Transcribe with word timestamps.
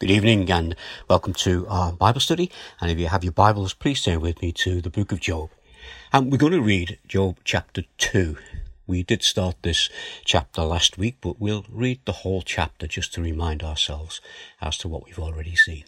Good 0.00 0.12
evening 0.12 0.48
and 0.52 0.76
welcome 1.10 1.32
to 1.32 1.66
our 1.66 1.90
Bible 1.90 2.20
study. 2.20 2.52
And 2.80 2.88
if 2.88 3.00
you 3.00 3.08
have 3.08 3.24
your 3.24 3.32
Bibles, 3.32 3.74
please 3.74 4.00
turn 4.00 4.20
with 4.20 4.40
me 4.40 4.52
to 4.52 4.80
the 4.80 4.90
book 4.90 5.10
of 5.10 5.18
Job. 5.18 5.50
And 6.12 6.30
we're 6.30 6.38
going 6.38 6.52
to 6.52 6.62
read 6.62 7.00
Job 7.08 7.38
chapter 7.42 7.82
2. 7.98 8.36
We 8.86 9.02
did 9.02 9.24
start 9.24 9.56
this 9.62 9.90
chapter 10.24 10.62
last 10.62 10.98
week, 10.98 11.16
but 11.20 11.40
we'll 11.40 11.66
read 11.68 11.98
the 12.04 12.12
whole 12.22 12.42
chapter 12.42 12.86
just 12.86 13.12
to 13.14 13.22
remind 13.22 13.64
ourselves 13.64 14.20
as 14.60 14.78
to 14.78 14.88
what 14.88 15.04
we've 15.04 15.18
already 15.18 15.56
seen. 15.56 15.82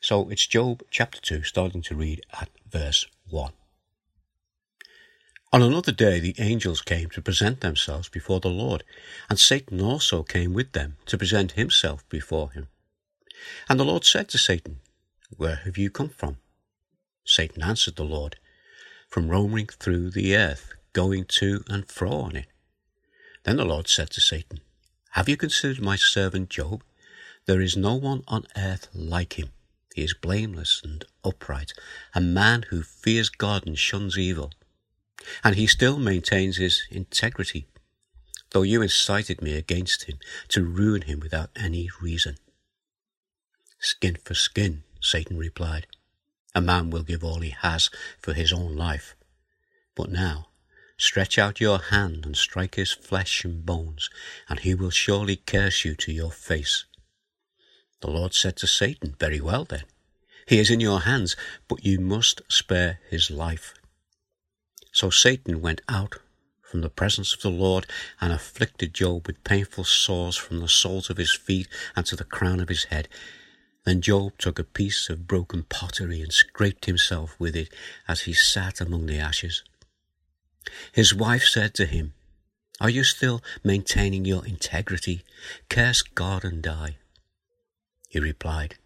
So 0.00 0.28
it's 0.28 0.46
Job 0.46 0.84
chapter 0.88 1.20
2, 1.20 1.42
starting 1.42 1.82
to 1.82 1.96
read 1.96 2.20
at 2.40 2.50
verse 2.70 3.08
1. 3.30 3.50
On 5.52 5.60
another 5.60 5.90
day 5.90 6.20
the 6.20 6.36
angels 6.38 6.82
came 6.82 7.10
to 7.10 7.20
present 7.20 7.62
themselves 7.62 8.08
before 8.08 8.38
the 8.38 8.46
Lord, 8.46 8.84
and 9.28 9.40
Satan 9.40 9.80
also 9.80 10.22
came 10.22 10.54
with 10.54 10.70
them 10.70 10.98
to 11.06 11.18
present 11.18 11.52
himself 11.52 12.08
before 12.08 12.52
him. 12.52 12.68
And 13.68 13.78
the 13.78 13.84
Lord 13.84 14.04
said 14.04 14.28
to 14.30 14.38
Satan, 14.38 14.80
Where 15.36 15.56
have 15.56 15.78
you 15.78 15.90
come 15.90 16.10
from? 16.10 16.38
Satan 17.24 17.62
answered 17.62 17.96
the 17.96 18.04
Lord, 18.04 18.36
From 19.08 19.28
roaming 19.28 19.66
through 19.66 20.10
the 20.10 20.36
earth, 20.36 20.72
going 20.92 21.24
to 21.26 21.62
and 21.68 21.88
fro 21.88 22.12
on 22.12 22.36
it. 22.36 22.46
Then 23.44 23.56
the 23.56 23.64
Lord 23.64 23.88
said 23.88 24.10
to 24.10 24.20
Satan, 24.20 24.60
Have 25.12 25.28
you 25.28 25.36
considered 25.36 25.82
my 25.82 25.96
servant 25.96 26.50
Job? 26.50 26.82
There 27.46 27.60
is 27.60 27.76
no 27.76 27.94
one 27.94 28.22
on 28.28 28.46
earth 28.56 28.88
like 28.94 29.38
him. 29.38 29.50
He 29.94 30.02
is 30.02 30.14
blameless 30.14 30.82
and 30.84 31.04
upright, 31.24 31.72
a 32.14 32.20
man 32.20 32.64
who 32.70 32.82
fears 32.82 33.28
God 33.28 33.66
and 33.66 33.78
shuns 33.78 34.16
evil. 34.16 34.52
And 35.42 35.56
he 35.56 35.66
still 35.66 35.98
maintains 35.98 36.56
his 36.56 36.82
integrity, 36.90 37.66
though 38.50 38.62
you 38.62 38.82
incited 38.82 39.42
me 39.42 39.56
against 39.56 40.04
him 40.04 40.18
to 40.48 40.64
ruin 40.64 41.02
him 41.02 41.20
without 41.20 41.50
any 41.56 41.90
reason. 42.00 42.36
Skin 43.80 44.16
for 44.22 44.34
skin, 44.34 44.84
Satan 45.00 45.38
replied. 45.38 45.86
A 46.54 46.60
man 46.60 46.90
will 46.90 47.02
give 47.02 47.24
all 47.24 47.40
he 47.40 47.50
has 47.50 47.88
for 48.18 48.34
his 48.34 48.52
own 48.52 48.76
life. 48.76 49.16
But 49.94 50.10
now, 50.10 50.48
stretch 50.98 51.38
out 51.38 51.60
your 51.60 51.78
hand 51.78 52.26
and 52.26 52.36
strike 52.36 52.74
his 52.74 52.92
flesh 52.92 53.42
and 53.44 53.64
bones, 53.64 54.10
and 54.48 54.60
he 54.60 54.74
will 54.74 54.90
surely 54.90 55.36
curse 55.36 55.84
you 55.84 55.94
to 55.94 56.12
your 56.12 56.30
face. 56.30 56.84
The 58.00 58.10
Lord 58.10 58.34
said 58.34 58.56
to 58.56 58.66
Satan, 58.66 59.16
Very 59.18 59.40
well 59.40 59.64
then. 59.64 59.84
He 60.46 60.58
is 60.58 60.70
in 60.70 60.80
your 60.80 61.00
hands, 61.00 61.34
but 61.66 61.84
you 61.84 62.00
must 62.00 62.42
spare 62.48 63.00
his 63.08 63.30
life. 63.30 63.72
So 64.92 65.08
Satan 65.08 65.62
went 65.62 65.80
out 65.88 66.16
from 66.62 66.82
the 66.82 66.90
presence 66.90 67.34
of 67.34 67.40
the 67.40 67.50
Lord 67.50 67.86
and 68.20 68.32
afflicted 68.32 68.92
Job 68.92 69.26
with 69.26 69.42
painful 69.44 69.84
sores 69.84 70.36
from 70.36 70.60
the 70.60 70.68
soles 70.68 71.08
of 71.08 71.16
his 71.16 71.34
feet 71.34 71.68
and 71.96 72.04
to 72.06 72.16
the 72.16 72.24
crown 72.24 72.60
of 72.60 72.68
his 72.68 72.84
head. 72.84 73.08
Then 73.84 74.00
Job 74.02 74.36
took 74.38 74.58
a 74.58 74.64
piece 74.64 75.08
of 75.08 75.26
broken 75.26 75.62
pottery 75.64 76.20
and 76.20 76.32
scraped 76.32 76.84
himself 76.84 77.34
with 77.38 77.56
it 77.56 77.72
as 78.06 78.22
he 78.22 78.32
sat 78.32 78.80
among 78.80 79.06
the 79.06 79.18
ashes. 79.18 79.62
His 80.92 81.14
wife 81.14 81.44
said 81.44 81.74
to 81.74 81.86
him, 81.86 82.12
Are 82.80 82.90
you 82.90 83.04
still 83.04 83.42
maintaining 83.64 84.24
your 84.24 84.46
integrity? 84.46 85.24
Curse 85.68 86.02
God 86.02 86.44
and 86.44 86.62
die. 86.62 86.98
He 88.08 88.20
replied, 88.20 88.76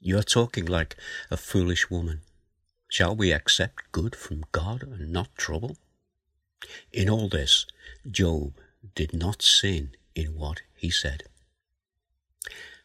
You 0.00 0.18
are 0.18 0.22
talking 0.22 0.64
like 0.66 0.96
a 1.30 1.36
foolish 1.36 1.90
woman. 1.90 2.22
Shall 2.88 3.14
we 3.14 3.32
accept 3.32 3.92
good 3.92 4.16
from 4.16 4.44
God 4.52 4.82
and 4.82 5.12
not 5.12 5.34
trouble? 5.36 5.76
In 6.92 7.08
all 7.08 7.28
this, 7.28 7.66
Job 8.10 8.54
did 8.94 9.12
not 9.12 9.42
sin 9.42 9.90
in 10.14 10.36
what 10.36 10.62
he 10.74 10.90
said. 10.90 11.24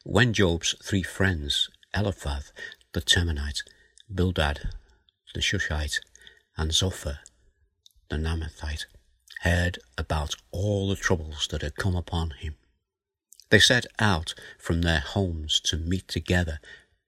When 0.06 0.34
Job's 0.34 0.76
three 0.82 1.04
friends, 1.04 1.70
Eliphaz 1.94 2.54
the 2.94 3.02
Temanite, 3.02 3.64
Bildad 4.14 4.70
the 5.34 5.42
Shushite, 5.42 6.00
and 6.56 6.74
Zophar 6.74 7.20
the 8.10 8.16
Naamathite, 8.16 8.86
heard 9.42 9.78
about 9.98 10.36
all 10.52 10.88
the 10.88 10.96
troubles 10.96 11.50
that 11.52 11.62
had 11.62 11.76
come 11.76 11.98
upon 11.98 12.30
him, 12.32 12.56
they 13.50 13.60
set 13.60 13.86
out 14.00 14.34
from 14.58 14.84
their 14.84 15.02
homes 15.02 15.60
to 15.66 15.76
meet 15.76 16.08
together 16.08 16.62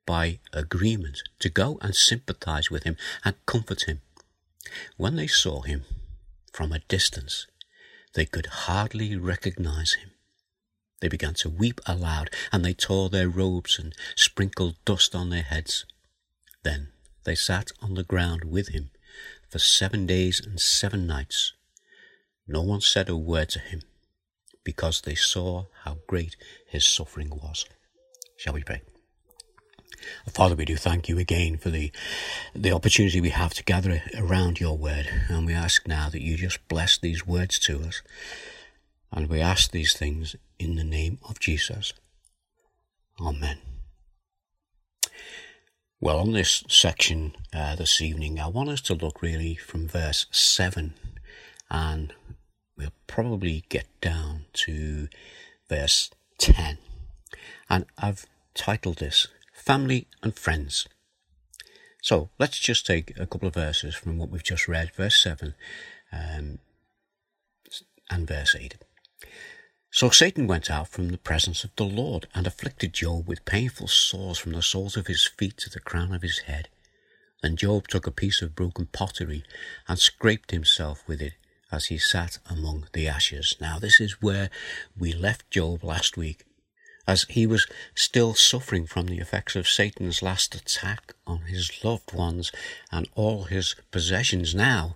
by 0.05 0.39
agreement 0.51 1.23
to 1.39 1.49
go 1.49 1.79
and 1.81 1.95
sympathize 1.95 2.69
with 2.69 2.83
him 2.83 2.97
and 3.23 3.45
comfort 3.45 3.83
him. 3.83 4.01
When 4.97 5.15
they 5.15 5.27
saw 5.27 5.61
him 5.61 5.85
from 6.51 6.73
a 6.73 6.79
distance, 6.79 7.47
they 8.15 8.25
could 8.25 8.47
hardly 8.47 9.15
recognize 9.15 9.93
him. 9.93 10.11
They 11.01 11.07
began 11.07 11.33
to 11.35 11.49
weep 11.49 11.81
aloud, 11.85 12.29
and 12.51 12.63
they 12.63 12.73
tore 12.73 13.09
their 13.09 13.27
robes 13.27 13.77
and 13.77 13.93
sprinkled 14.15 14.75
dust 14.85 15.13
on 15.15 15.29
their 15.29 15.41
heads. 15.41 15.85
Then 16.63 16.89
they 17.23 17.35
sat 17.35 17.71
on 17.81 17.95
the 17.95 18.03
ground 18.03 18.45
with 18.45 18.69
him 18.69 18.91
for 19.49 19.59
seven 19.59 20.05
days 20.05 20.39
and 20.39 20.59
seven 20.59 21.05
nights. 21.07 21.53
No 22.47 22.61
one 22.61 22.81
said 22.81 23.09
a 23.09 23.17
word 23.17 23.49
to 23.49 23.59
him, 23.59 23.81
because 24.63 25.01
they 25.01 25.15
saw 25.15 25.65
how 25.83 25.97
great 26.07 26.35
his 26.67 26.85
suffering 26.85 27.29
was. 27.29 27.65
Shall 28.37 28.53
we 28.53 28.63
pray? 28.63 28.81
Father, 30.29 30.55
we 30.55 30.65
do 30.65 30.77
thank 30.77 31.09
you 31.09 31.19
again 31.19 31.57
for 31.57 31.69
the 31.69 31.91
the 32.55 32.71
opportunity 32.71 33.21
we 33.21 33.29
have 33.29 33.53
to 33.55 33.63
gather 33.63 34.01
around 34.17 34.59
your 34.59 34.77
word, 34.77 35.07
and 35.29 35.45
we 35.45 35.53
ask 35.53 35.87
now 35.87 36.09
that 36.09 36.21
you 36.21 36.37
just 36.37 36.67
bless 36.67 36.97
these 36.97 37.25
words 37.25 37.59
to 37.59 37.81
us 37.81 38.01
and 39.11 39.29
we 39.29 39.41
ask 39.41 39.71
these 39.71 39.93
things 39.93 40.35
in 40.61 40.75
the 40.75 40.83
name 40.83 41.17
of 41.27 41.39
Jesus. 41.39 41.93
Amen. 43.19 43.57
Well, 45.99 46.19
on 46.19 46.33
this 46.33 46.63
section 46.67 47.33
uh, 47.53 47.75
this 47.75 47.99
evening, 47.99 48.39
I 48.39 48.47
want 48.47 48.69
us 48.69 48.81
to 48.81 48.93
look 48.93 49.21
really 49.21 49.55
from 49.55 49.87
verse 49.87 50.27
7 50.31 50.93
and 51.69 52.13
we'll 52.77 52.93
probably 53.07 53.63
get 53.69 53.87
down 54.01 54.45
to 54.53 55.07
verse 55.67 56.11
10. 56.37 56.77
And 57.69 57.85
I've 57.97 58.27
titled 58.53 58.97
this 58.97 59.27
Family 59.53 60.07
and 60.21 60.35
Friends. 60.35 60.87
So 62.03 62.29
let's 62.39 62.59
just 62.59 62.85
take 62.85 63.17
a 63.17 63.25
couple 63.25 63.47
of 63.47 63.55
verses 63.55 63.95
from 63.95 64.17
what 64.17 64.29
we've 64.29 64.43
just 64.43 64.67
read, 64.67 64.91
verse 64.95 65.21
7 65.21 65.55
um, 66.11 66.59
and 68.09 68.27
verse 68.27 68.55
8. 68.55 68.75
So 69.93 70.09
Satan 70.09 70.47
went 70.47 70.71
out 70.71 70.87
from 70.87 71.09
the 71.09 71.17
presence 71.17 71.65
of 71.65 71.75
the 71.75 71.83
Lord 71.83 72.25
and 72.33 72.47
afflicted 72.47 72.93
Job 72.93 73.27
with 73.27 73.43
painful 73.43 73.89
sores 73.89 74.37
from 74.37 74.53
the 74.53 74.61
soles 74.61 74.95
of 74.95 75.07
his 75.07 75.25
feet 75.25 75.57
to 75.57 75.69
the 75.69 75.81
crown 75.81 76.13
of 76.13 76.21
his 76.21 76.39
head. 76.39 76.69
Then 77.41 77.57
Job 77.57 77.89
took 77.89 78.07
a 78.07 78.11
piece 78.11 78.41
of 78.41 78.55
broken 78.55 78.85
pottery 78.85 79.43
and 79.89 79.99
scraped 79.99 80.51
himself 80.51 81.03
with 81.07 81.21
it 81.21 81.33
as 81.73 81.87
he 81.87 81.97
sat 81.97 82.37
among 82.49 82.87
the 82.93 83.09
ashes. 83.09 83.57
Now, 83.59 83.79
this 83.79 83.99
is 83.99 84.21
where 84.21 84.49
we 84.97 85.11
left 85.11 85.51
Job 85.51 85.83
last 85.83 86.15
week, 86.15 86.45
as 87.05 87.25
he 87.29 87.45
was 87.45 87.67
still 87.93 88.33
suffering 88.33 88.85
from 88.85 89.07
the 89.07 89.19
effects 89.19 89.57
of 89.57 89.67
Satan's 89.67 90.21
last 90.21 90.55
attack 90.55 91.15
on 91.27 91.41
his 91.41 91.83
loved 91.83 92.13
ones 92.13 92.53
and 92.93 93.09
all 93.13 93.43
his 93.43 93.75
possessions. 93.91 94.55
Now, 94.55 94.95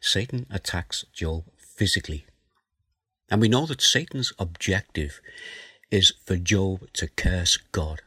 Satan 0.00 0.46
attacks 0.50 1.04
Job 1.12 1.46
physically 1.56 2.26
and 3.30 3.40
we 3.40 3.48
know 3.48 3.66
that 3.66 3.82
Satan's 3.82 4.32
objective 4.38 5.20
is 5.90 6.12
for 6.24 6.36
Job 6.36 6.92
to 6.94 7.08
curse 7.08 7.56
God. 7.72 8.02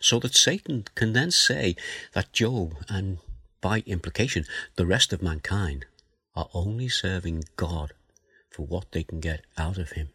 So 0.00 0.18
that 0.20 0.34
Satan 0.34 0.84
can 0.94 1.12
then 1.12 1.30
say 1.30 1.76
that 2.12 2.32
Job, 2.32 2.74
and 2.88 3.18
by 3.60 3.82
implication, 3.86 4.44
the 4.76 4.86
rest 4.86 5.12
of 5.12 5.22
mankind, 5.22 5.86
are 6.36 6.48
only 6.52 6.88
serving 6.88 7.44
God 7.56 7.92
for 8.50 8.66
what 8.66 8.92
they 8.92 9.02
can 9.02 9.20
get 9.20 9.42
out 9.56 9.78
of 9.78 9.92
him, 9.92 10.10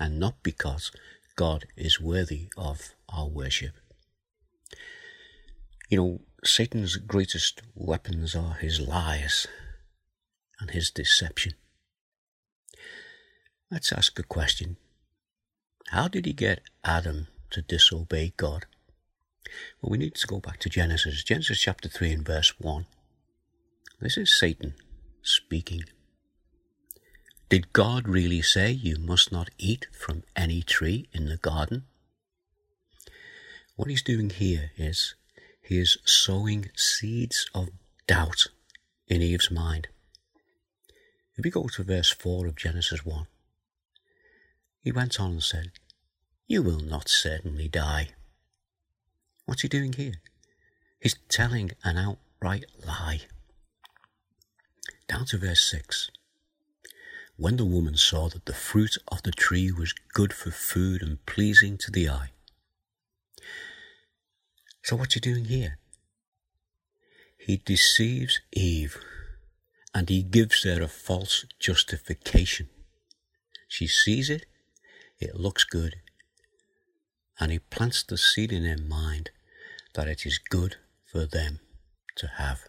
and 0.00 0.18
not 0.18 0.42
because 0.42 0.90
God 1.36 1.66
is 1.76 2.00
worthy 2.00 2.48
of 2.56 2.94
our 3.08 3.28
worship. 3.28 3.74
You 5.88 5.96
know, 5.96 6.20
Satan's 6.44 6.96
greatest 6.96 7.62
weapons 7.74 8.34
are 8.34 8.54
his 8.54 8.80
lies 8.80 9.46
and 10.58 10.70
his 10.70 10.90
deception. 10.90 11.54
Let's 13.72 13.90
ask 13.90 14.18
a 14.18 14.22
question. 14.22 14.76
How 15.88 16.06
did 16.06 16.26
he 16.26 16.34
get 16.34 16.60
Adam 16.84 17.28
to 17.52 17.62
disobey 17.62 18.34
God? 18.36 18.66
Well, 19.80 19.88
we 19.88 19.96
need 19.96 20.14
to 20.16 20.26
go 20.26 20.40
back 20.40 20.60
to 20.60 20.68
Genesis, 20.68 21.24
Genesis 21.24 21.58
chapter 21.58 21.88
3 21.88 22.12
and 22.12 22.26
verse 22.26 22.52
1. 22.60 22.84
This 23.98 24.18
is 24.18 24.38
Satan 24.38 24.74
speaking. 25.22 25.84
Did 27.48 27.72
God 27.72 28.06
really 28.06 28.42
say 28.42 28.70
you 28.72 28.98
must 28.98 29.32
not 29.32 29.48
eat 29.56 29.86
from 29.90 30.22
any 30.36 30.60
tree 30.60 31.08
in 31.14 31.30
the 31.30 31.38
garden? 31.38 31.84
What 33.76 33.88
he's 33.88 34.02
doing 34.02 34.28
here 34.28 34.72
is 34.76 35.14
he 35.62 35.78
is 35.78 35.96
sowing 36.04 36.68
seeds 36.76 37.46
of 37.54 37.70
doubt 38.06 38.48
in 39.08 39.22
Eve's 39.22 39.50
mind. 39.50 39.88
If 41.38 41.44
we 41.44 41.50
go 41.50 41.68
to 41.68 41.82
verse 41.82 42.10
4 42.10 42.46
of 42.46 42.56
Genesis 42.56 43.06
1, 43.06 43.28
he 44.82 44.92
went 44.92 45.20
on 45.20 45.32
and 45.32 45.42
said, 45.42 45.70
You 46.46 46.62
will 46.62 46.80
not 46.80 47.08
certainly 47.08 47.68
die. 47.68 48.10
What's 49.46 49.62
he 49.62 49.68
doing 49.68 49.92
here? 49.92 50.20
He's 51.00 51.16
telling 51.28 51.72
an 51.84 51.96
outright 51.96 52.64
lie. 52.86 53.22
Down 55.08 55.26
to 55.26 55.38
verse 55.38 55.68
6. 55.70 56.10
When 57.36 57.56
the 57.56 57.64
woman 57.64 57.96
saw 57.96 58.28
that 58.28 58.46
the 58.46 58.52
fruit 58.52 58.96
of 59.08 59.22
the 59.22 59.32
tree 59.32 59.72
was 59.72 59.94
good 60.14 60.32
for 60.32 60.50
food 60.50 61.02
and 61.02 61.24
pleasing 61.26 61.78
to 61.78 61.90
the 61.90 62.08
eye. 62.08 62.30
So, 64.84 64.96
what's 64.96 65.14
he 65.14 65.20
doing 65.20 65.46
here? 65.46 65.78
He 67.38 67.56
deceives 67.56 68.40
Eve 68.52 68.98
and 69.94 70.08
he 70.08 70.22
gives 70.22 70.62
her 70.64 70.80
a 70.82 70.88
false 70.88 71.44
justification. 71.58 72.68
She 73.68 73.86
sees 73.86 74.30
it, 74.30 74.46
it 75.22 75.36
looks 75.36 75.64
good, 75.64 75.96
and 77.38 77.50
he 77.50 77.58
plants 77.58 78.02
the 78.02 78.18
seed 78.18 78.52
in 78.52 78.64
their 78.64 78.78
mind 78.78 79.30
that 79.94 80.08
it 80.08 80.24
is 80.26 80.38
good 80.38 80.76
for 81.04 81.26
them 81.26 81.60
to 82.16 82.26
have. 82.38 82.68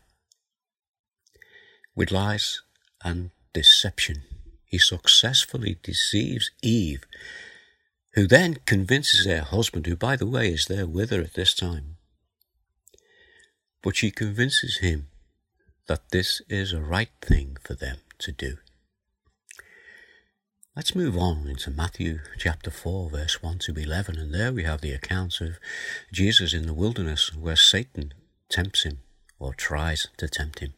With 1.96 2.12
lies 2.12 2.62
and 3.04 3.32
deception, 3.54 4.24
he 4.66 4.78
successfully 4.78 5.78
deceives 5.84 6.52
Eve, 6.62 7.06
who 8.14 8.28
then 8.28 8.56
convinces 8.66 9.26
her 9.26 9.42
husband, 9.42 9.86
who, 9.86 9.96
by 9.96 10.16
the 10.16 10.26
way, 10.26 10.50
is 10.50 10.66
there 10.66 10.88
with 10.88 11.12
her 11.12 11.22
at 11.22 11.34
this 11.34 11.54
time. 11.54 11.98
But 13.82 13.96
she 13.96 14.12
convinces 14.12 14.80
him 14.80 15.10
that 15.88 16.10
this 16.12 16.42
is 16.50 16.74
a 16.74 16.82
right 16.82 17.12
thing 17.22 17.58
for 17.64 17.74
them 17.76 17.98
to 18.20 18.32
do. 18.32 18.58
Let's 20.76 20.96
move 20.96 21.16
on 21.16 21.46
into 21.48 21.70
Matthew 21.70 22.22
chapter 22.40 22.72
4, 22.72 23.12
verse 23.12 23.44
1 23.44 23.60
to 23.60 23.76
11, 23.76 24.18
and 24.18 24.34
there 24.34 24.52
we 24.52 24.64
have 24.64 24.82
the 24.82 24.92
account 24.92 25.40
of 25.40 25.60
Jesus 26.12 26.52
in 26.52 26.66
the 26.66 26.74
wilderness 26.74 27.32
where 27.36 27.56
Satan 27.56 28.12
tempts 28.50 28.82
him 28.82 28.98
or 29.38 29.54
tries 29.54 30.08
to 30.18 30.28
tempt 30.28 30.62
him. 30.62 30.74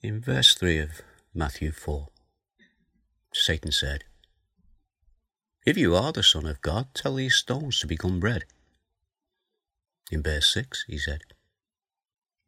In 0.00 0.20
verse 0.20 0.54
3 0.54 0.78
of 0.78 1.02
Matthew 1.34 1.72
4, 1.72 2.06
Satan 3.32 3.72
said, 3.72 4.04
If 5.66 5.76
you 5.76 5.96
are 5.96 6.12
the 6.12 6.22
Son 6.22 6.46
of 6.46 6.60
God, 6.60 6.94
tell 6.94 7.16
these 7.16 7.34
stones 7.34 7.80
to 7.80 7.88
become 7.88 8.20
bread. 8.20 8.44
In 10.12 10.22
verse 10.22 10.54
6, 10.54 10.84
he 10.86 10.98
said, 10.98 11.22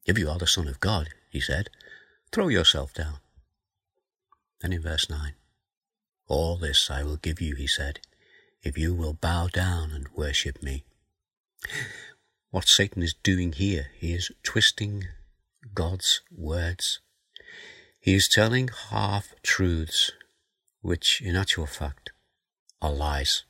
If 0.07 0.17
you 0.17 0.31
are 0.31 0.39
the 0.39 0.47
Son 0.47 0.69
of 0.69 0.79
God, 0.79 1.09
he 1.29 1.41
said, 1.41 1.71
throw 2.31 2.47
yourself 2.47 2.95
down. 2.95 3.17
And 4.63 4.75
in 4.75 4.83
verse 4.83 5.09
9, 5.09 5.35
all 6.29 6.57
this 6.57 6.91
I 6.91 7.03
will 7.03 7.17
give 7.17 7.41
you, 7.41 7.55
he 7.55 7.67
said, 7.67 8.01
if 8.63 8.77
you 8.77 8.95
will 8.95 9.15
bow 9.15 9.49
down 9.49 9.91
and 9.91 10.07
worship 10.15 10.63
me. 10.63 10.85
What 12.51 12.69
Satan 12.69 13.03
is 13.03 13.15
doing 13.15 13.53
here, 13.53 13.89
he 13.99 14.13
is 14.13 14.31
twisting 14.43 15.05
God's 15.75 16.21
words. 16.31 17.01
He 18.01 18.15
is 18.15 18.29
telling 18.29 18.71
half 18.91 19.35
truths, 19.43 20.13
which 20.83 21.21
in 21.21 21.37
actual 21.37 21.67
fact 21.67 22.13
are 22.83 22.93
lies. 22.93 23.45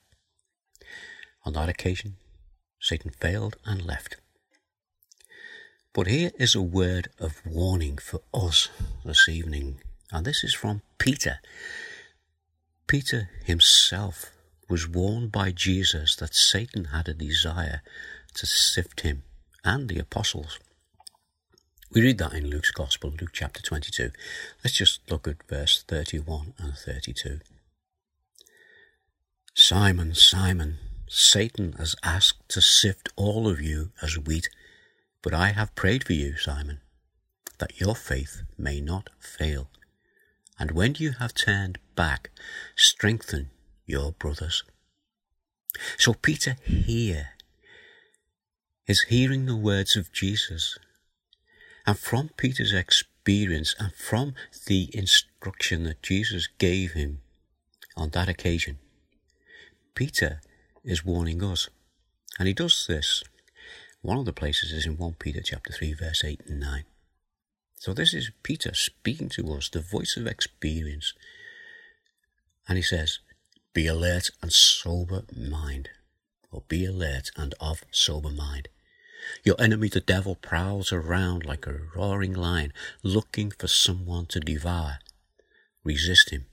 On 1.44 1.52
that 1.54 1.68
occasion, 1.68 2.16
Satan 2.80 3.10
failed 3.10 3.56
and 3.64 3.84
left. 3.84 4.16
But 5.92 6.06
here 6.06 6.30
is 6.38 6.54
a 6.54 6.62
word 6.62 7.08
of 7.18 7.42
warning 7.44 7.98
for 7.98 8.20
us 8.32 8.68
this 9.04 9.28
evening, 9.28 9.80
and 10.12 10.24
this 10.24 10.44
is 10.44 10.54
from 10.54 10.82
Peter 10.98 11.40
Peter 12.90 13.30
himself 13.44 14.32
was 14.68 14.88
warned 14.88 15.30
by 15.30 15.52
Jesus 15.52 16.16
that 16.16 16.34
Satan 16.34 16.86
had 16.86 17.08
a 17.08 17.14
desire 17.14 17.82
to 18.34 18.46
sift 18.46 19.02
him 19.02 19.22
and 19.64 19.88
the 19.88 20.00
apostles. 20.00 20.58
We 21.92 22.02
read 22.02 22.18
that 22.18 22.32
in 22.32 22.50
Luke's 22.50 22.72
Gospel, 22.72 23.10
Luke 23.20 23.30
chapter 23.32 23.62
22. 23.62 24.10
Let's 24.64 24.76
just 24.76 25.08
look 25.08 25.28
at 25.28 25.46
verse 25.48 25.84
31 25.86 26.54
and 26.58 26.74
32. 26.74 27.38
Simon, 29.54 30.16
Simon, 30.16 30.78
Satan 31.08 31.74
has 31.74 31.94
asked 32.02 32.48
to 32.48 32.60
sift 32.60 33.08
all 33.14 33.46
of 33.46 33.60
you 33.60 33.92
as 34.02 34.18
wheat, 34.18 34.48
but 35.22 35.32
I 35.32 35.50
have 35.50 35.76
prayed 35.76 36.02
for 36.02 36.12
you, 36.12 36.36
Simon, 36.36 36.80
that 37.58 37.80
your 37.80 37.94
faith 37.94 38.42
may 38.58 38.80
not 38.80 39.10
fail. 39.20 39.68
And 40.60 40.72
when 40.72 40.94
you 40.98 41.12
have 41.12 41.32
turned 41.32 41.78
back, 41.96 42.28
strengthen 42.76 43.48
your 43.86 44.12
brothers. 44.12 44.62
So 45.96 46.12
Peter 46.12 46.58
here 46.64 47.30
is 48.86 49.06
hearing 49.08 49.46
the 49.46 49.56
words 49.56 49.96
of 49.96 50.12
Jesus. 50.12 50.78
And 51.86 51.98
from 51.98 52.28
Peter's 52.36 52.74
experience 52.74 53.74
and 53.78 53.94
from 53.94 54.34
the 54.66 54.90
instruction 54.92 55.84
that 55.84 56.02
Jesus 56.02 56.46
gave 56.58 56.92
him 56.92 57.22
on 57.96 58.10
that 58.10 58.28
occasion, 58.28 58.78
Peter 59.94 60.42
is 60.84 61.06
warning 61.06 61.42
us. 61.42 61.70
And 62.38 62.46
he 62.46 62.52
does 62.52 62.86
this. 62.86 63.24
One 64.02 64.18
of 64.18 64.26
the 64.26 64.34
places 64.34 64.72
is 64.72 64.84
in 64.84 64.98
1 64.98 65.14
Peter 65.18 65.40
chapter 65.42 65.72
3 65.72 65.94
verse 65.94 66.22
8 66.22 66.42
and 66.46 66.60
9. 66.60 66.84
So 67.80 67.94
this 67.94 68.12
is 68.12 68.30
Peter 68.42 68.74
speaking 68.74 69.30
to 69.30 69.54
us, 69.54 69.70
the 69.70 69.80
voice 69.80 70.18
of 70.18 70.26
experience. 70.26 71.14
And 72.68 72.76
he 72.76 72.82
says, 72.82 73.20
Be 73.72 73.86
alert 73.86 74.28
and 74.42 74.52
sober 74.52 75.22
mind, 75.34 75.88
or 76.52 76.62
be 76.68 76.84
alert 76.84 77.30
and 77.38 77.54
of 77.58 77.82
sober 77.90 78.28
mind. 78.28 78.68
Your 79.44 79.56
enemy, 79.58 79.88
the 79.88 80.02
devil, 80.02 80.34
prowls 80.34 80.92
around 80.92 81.46
like 81.46 81.66
a 81.66 81.80
roaring 81.96 82.34
lion, 82.34 82.74
looking 83.02 83.50
for 83.50 83.66
someone 83.66 84.26
to 84.26 84.40
devour. 84.40 84.98
Resist 85.82 86.28
him, 86.28 86.44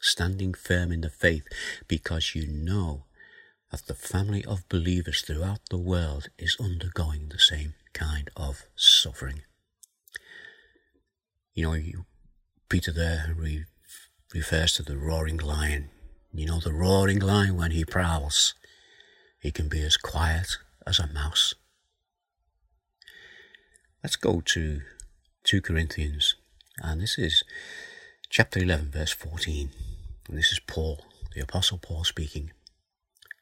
standing 0.00 0.54
firm 0.54 0.92
in 0.92 1.00
the 1.00 1.10
faith, 1.10 1.48
because 1.88 2.36
you 2.36 2.46
know 2.46 3.06
that 3.72 3.88
the 3.88 3.96
family 3.96 4.44
of 4.44 4.68
believers 4.68 5.22
throughout 5.22 5.62
the 5.70 5.76
world 5.76 6.28
is 6.38 6.56
undergoing 6.60 7.30
the 7.30 7.40
same 7.40 7.74
kind 7.92 8.30
of 8.36 8.62
suffering. 8.76 9.42
You 11.58 11.64
know, 11.64 12.04
Peter 12.68 12.92
there 12.92 13.34
re, 13.36 13.64
refers 14.32 14.74
to 14.74 14.84
the 14.84 14.96
roaring 14.96 15.38
lion. 15.38 15.90
You 16.32 16.46
know, 16.46 16.60
the 16.60 16.72
roaring 16.72 17.18
lion, 17.18 17.56
when 17.56 17.72
he 17.72 17.84
prowls, 17.84 18.54
he 19.40 19.50
can 19.50 19.68
be 19.68 19.82
as 19.82 19.96
quiet 19.96 20.56
as 20.86 21.00
a 21.00 21.08
mouse. 21.08 21.56
Let's 24.04 24.14
go 24.14 24.40
to 24.40 24.82
2 25.42 25.60
Corinthians, 25.60 26.36
and 26.80 27.00
this 27.00 27.18
is 27.18 27.42
chapter 28.30 28.60
11, 28.60 28.92
verse 28.92 29.10
14. 29.10 29.70
And 30.28 30.38
this 30.38 30.52
is 30.52 30.60
Paul, 30.60 31.00
the 31.34 31.40
Apostle 31.40 31.78
Paul 31.78 32.04
speaking. 32.04 32.52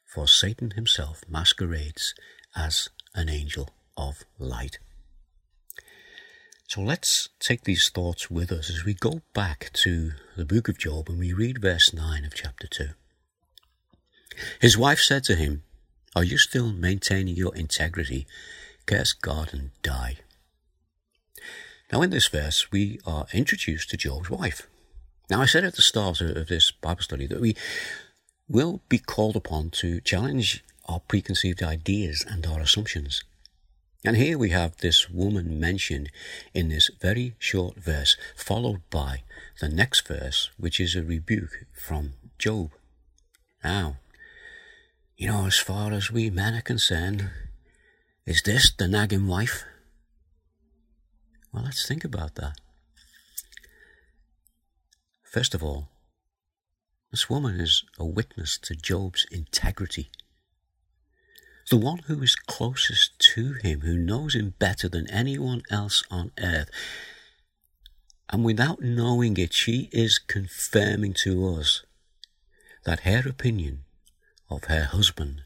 For 0.06 0.26
Satan 0.26 0.70
himself 0.70 1.20
masquerades 1.28 2.14
as 2.56 2.88
an 3.14 3.28
angel 3.28 3.68
of 3.94 4.24
light. 4.38 4.78
So 6.68 6.80
let's 6.80 7.28
take 7.38 7.62
these 7.62 7.90
thoughts 7.90 8.28
with 8.28 8.50
us 8.50 8.70
as 8.70 8.84
we 8.84 8.92
go 8.92 9.20
back 9.32 9.70
to 9.74 10.12
the 10.36 10.44
book 10.44 10.68
of 10.68 10.78
Job 10.78 11.08
and 11.08 11.16
we 11.16 11.32
read 11.32 11.62
verse 11.62 11.94
9 11.94 12.24
of 12.24 12.34
chapter 12.34 12.66
2. 12.66 12.88
His 14.60 14.76
wife 14.76 14.98
said 14.98 15.22
to 15.24 15.36
him, 15.36 15.62
Are 16.16 16.24
you 16.24 16.36
still 16.36 16.72
maintaining 16.72 17.36
your 17.36 17.54
integrity? 17.54 18.26
Curse 18.84 19.12
God 19.12 19.54
and 19.54 19.70
die. 19.82 20.16
Now, 21.92 22.02
in 22.02 22.10
this 22.10 22.26
verse, 22.26 22.72
we 22.72 22.98
are 23.06 23.26
introduced 23.32 23.90
to 23.90 23.96
Job's 23.96 24.28
wife. 24.28 24.66
Now, 25.30 25.42
I 25.42 25.46
said 25.46 25.62
at 25.62 25.76
the 25.76 25.82
start 25.82 26.20
of 26.20 26.48
this 26.48 26.72
Bible 26.72 27.02
study 27.02 27.28
that 27.28 27.40
we 27.40 27.54
will 28.48 28.80
be 28.88 28.98
called 28.98 29.36
upon 29.36 29.70
to 29.70 30.00
challenge 30.00 30.64
our 30.86 30.98
preconceived 30.98 31.62
ideas 31.62 32.24
and 32.28 32.44
our 32.44 32.60
assumptions. 32.60 33.22
And 34.06 34.16
here 34.16 34.38
we 34.38 34.50
have 34.50 34.76
this 34.76 35.10
woman 35.10 35.58
mentioned 35.58 36.12
in 36.54 36.68
this 36.68 36.92
very 37.00 37.34
short 37.40 37.74
verse, 37.74 38.16
followed 38.36 38.82
by 38.88 39.24
the 39.60 39.68
next 39.68 40.06
verse, 40.06 40.48
which 40.56 40.78
is 40.78 40.94
a 40.94 41.02
rebuke 41.02 41.66
from 41.74 42.12
Job. 42.38 42.70
Now, 43.64 43.96
you 45.16 45.26
know, 45.26 45.46
as 45.46 45.58
far 45.58 45.92
as 45.92 46.12
we 46.12 46.30
men 46.30 46.54
are 46.54 46.62
concerned, 46.62 47.30
is 48.24 48.42
this 48.44 48.72
the 48.72 48.86
nagging 48.86 49.26
wife? 49.26 49.64
Well, 51.52 51.64
let's 51.64 51.84
think 51.84 52.04
about 52.04 52.36
that. 52.36 52.60
First 55.24 55.52
of 55.52 55.64
all, 55.64 55.88
this 57.10 57.28
woman 57.28 57.58
is 57.58 57.82
a 57.98 58.04
witness 58.04 58.56
to 58.58 58.76
Job's 58.76 59.26
integrity 59.32 60.10
the 61.70 61.76
one 61.76 61.98
who 62.06 62.22
is 62.22 62.36
closest 62.36 63.18
to 63.18 63.54
him, 63.54 63.80
who 63.80 63.96
knows 63.96 64.34
him 64.34 64.54
better 64.58 64.88
than 64.88 65.10
anyone 65.10 65.62
else 65.70 66.04
on 66.10 66.30
earth. 66.38 66.70
And 68.30 68.44
without 68.44 68.80
knowing 68.80 69.36
it, 69.36 69.52
she 69.52 69.88
is 69.92 70.18
confirming 70.18 71.14
to 71.24 71.54
us 71.54 71.82
that 72.84 73.00
her 73.00 73.28
opinion 73.28 73.84
of 74.48 74.64
her 74.64 74.84
husband 74.84 75.42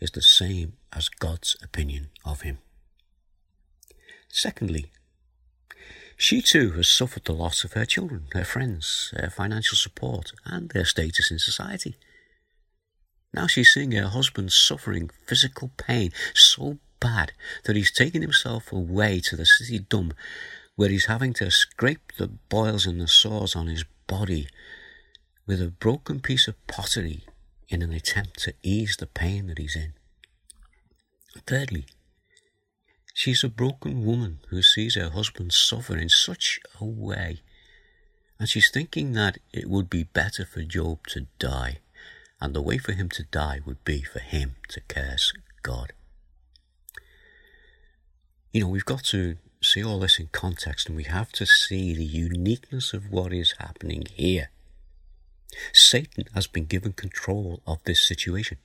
is 0.00 0.10
the 0.10 0.22
same 0.22 0.74
as 0.92 1.08
God's 1.08 1.56
opinion 1.62 2.10
of 2.24 2.42
him. 2.42 2.58
Secondly, 4.28 4.90
she 6.16 6.42
too 6.42 6.72
has 6.72 6.88
suffered 6.88 7.24
the 7.24 7.32
loss 7.32 7.64
of 7.64 7.72
her 7.72 7.84
children, 7.84 8.26
her 8.32 8.44
friends, 8.44 9.12
her 9.16 9.30
financial 9.30 9.76
support, 9.76 10.32
and 10.44 10.70
their 10.70 10.84
status 10.84 11.30
in 11.30 11.38
society. 11.38 11.96
Now 13.34 13.48
she's 13.48 13.72
seeing 13.72 13.90
her 13.92 14.06
husband 14.06 14.52
suffering 14.52 15.10
physical 15.26 15.72
pain 15.76 16.12
so 16.34 16.78
bad 17.00 17.32
that 17.64 17.74
he's 17.74 17.90
taken 17.90 18.22
himself 18.22 18.72
away 18.72 19.18
to 19.24 19.34
the 19.34 19.44
city 19.44 19.80
dump 19.80 20.14
where 20.76 20.88
he's 20.88 21.06
having 21.06 21.32
to 21.34 21.50
scrape 21.50 22.12
the 22.16 22.28
boils 22.28 22.86
and 22.86 23.00
the 23.00 23.08
sores 23.08 23.56
on 23.56 23.66
his 23.66 23.84
body 24.06 24.46
with 25.48 25.60
a 25.60 25.66
broken 25.66 26.20
piece 26.20 26.46
of 26.46 26.64
pottery 26.68 27.24
in 27.68 27.82
an 27.82 27.92
attempt 27.92 28.38
to 28.38 28.54
ease 28.62 28.96
the 28.96 29.06
pain 29.06 29.48
that 29.48 29.58
he's 29.58 29.74
in. 29.74 29.94
Thirdly, 31.44 31.86
she's 33.14 33.42
a 33.42 33.48
broken 33.48 34.04
woman 34.04 34.38
who 34.50 34.62
sees 34.62 34.94
her 34.94 35.10
husband 35.10 35.52
suffer 35.52 35.96
in 35.96 36.08
such 36.08 36.60
a 36.80 36.84
way, 36.84 37.42
and 38.38 38.48
she's 38.48 38.70
thinking 38.70 39.12
that 39.12 39.38
it 39.52 39.68
would 39.68 39.90
be 39.90 40.04
better 40.04 40.46
for 40.46 40.62
Job 40.62 41.08
to 41.08 41.26
die, 41.40 41.80
and 42.40 42.54
the 42.54 42.62
way 42.62 42.78
for 42.78 42.92
him 42.92 43.08
to 43.10 43.24
die 43.24 43.60
would 43.64 43.84
be 43.84 44.02
for 44.02 44.18
him 44.20 44.56
to 44.68 44.80
curse 44.88 45.32
God. 45.62 45.92
You 48.52 48.62
know, 48.62 48.68
we've 48.68 48.84
got 48.84 49.04
to 49.04 49.36
see 49.62 49.82
all 49.82 50.00
this 50.00 50.18
in 50.18 50.28
context 50.30 50.88
and 50.88 50.96
we 50.96 51.04
have 51.04 51.32
to 51.32 51.46
see 51.46 51.94
the 51.94 52.04
uniqueness 52.04 52.92
of 52.92 53.10
what 53.10 53.32
is 53.32 53.54
happening 53.58 54.04
here. 54.12 54.50
Satan 55.72 56.24
has 56.34 56.46
been 56.46 56.66
given 56.66 56.92
control 56.92 57.60
of 57.66 57.78
this 57.84 58.06
situation. 58.06 58.58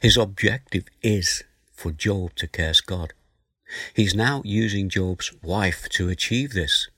His 0.00 0.16
objective 0.16 0.84
is 1.02 1.44
for 1.72 1.92
Job 1.92 2.34
to 2.36 2.46
curse 2.46 2.80
God. 2.80 3.12
He's 3.94 4.14
now 4.14 4.42
using 4.44 4.88
Job's 4.88 5.32
wife 5.42 5.88
to 5.90 6.08
achieve 6.08 6.52
this. 6.52 6.88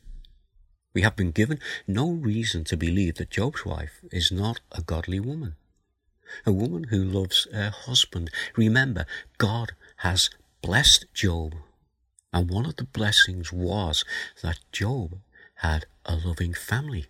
We 0.94 1.02
have 1.02 1.16
been 1.16 1.32
given 1.32 1.60
no 1.86 2.10
reason 2.10 2.64
to 2.64 2.76
believe 2.76 3.16
that 3.16 3.30
Job's 3.30 3.64
wife 3.64 4.00
is 4.10 4.32
not 4.32 4.60
a 4.72 4.82
godly 4.82 5.20
woman, 5.20 5.56
a 6.46 6.52
woman 6.52 6.84
who 6.84 7.02
loves 7.02 7.46
her 7.52 7.70
husband. 7.70 8.30
Remember, 8.56 9.06
God 9.38 9.72
has 9.98 10.30
blessed 10.62 11.06
Job, 11.14 11.54
and 12.32 12.50
one 12.50 12.66
of 12.66 12.76
the 12.76 12.84
blessings 12.84 13.52
was 13.52 14.04
that 14.42 14.58
Job 14.72 15.18
had 15.56 15.86
a 16.04 16.16
loving 16.16 16.54
family. 16.54 17.06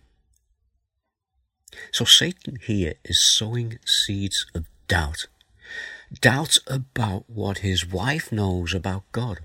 So 1.91 2.05
Satan 2.05 2.57
here 2.61 2.95
is 3.03 3.19
sowing 3.19 3.79
seeds 3.85 4.45
of 4.55 4.65
doubt. 4.87 5.27
Doubt 6.21 6.57
about 6.65 7.29
what 7.29 7.59
his 7.59 7.85
wife 7.85 8.31
knows 8.31 8.73
about 8.73 9.03
God. 9.11 9.41